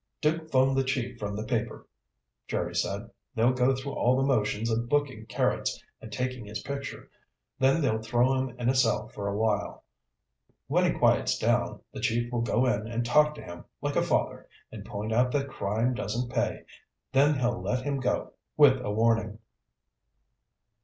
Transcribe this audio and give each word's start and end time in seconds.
"Duke 0.19 0.49
phoned 0.49 0.75
the 0.75 0.83
chief 0.83 1.19
from 1.19 1.35
the 1.35 1.43
paper," 1.45 1.85
Jerry 2.47 2.73
said. 2.75 3.11
"They'll 3.35 3.53
go 3.53 3.75
through 3.75 3.91
all 3.93 4.17
the 4.17 4.23
motions 4.23 4.71
of 4.71 4.89
booking 4.89 5.27
Carrots 5.27 5.79
and 6.01 6.11
taking 6.11 6.43
his 6.43 6.63
picture, 6.63 7.11
then 7.59 7.83
they'll 7.83 8.01
throw 8.01 8.33
him 8.33 8.49
in 8.57 8.67
a 8.67 8.73
cell 8.73 9.09
for 9.09 9.27
a 9.27 9.37
while. 9.37 9.83
When 10.65 10.91
he 10.91 10.97
quiets 10.97 11.37
down, 11.37 11.81
the 11.93 11.99
chief 12.01 12.31
will 12.33 12.41
go 12.41 12.65
in 12.65 12.87
and 12.87 13.05
talk 13.05 13.35
to 13.35 13.43
him 13.43 13.65
like 13.79 13.95
a 13.95 14.01
father 14.01 14.49
and 14.71 14.83
point 14.83 15.13
out 15.13 15.31
that 15.33 15.49
crime 15.49 15.93
doesn't 15.93 16.31
pay, 16.33 16.63
then 17.11 17.37
he'll 17.37 17.61
let 17.61 17.83
him 17.83 17.97
go 17.99 18.33
with 18.57 18.83
a 18.83 18.89
warning." 18.91 19.37